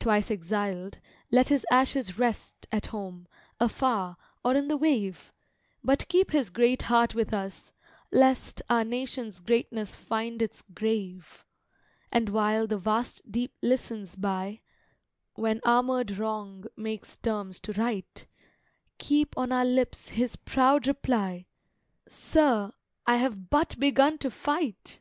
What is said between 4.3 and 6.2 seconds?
or in the wave, But